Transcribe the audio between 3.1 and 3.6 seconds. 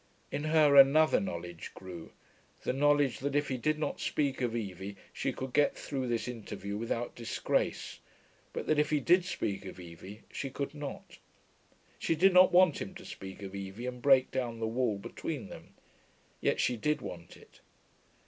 that if he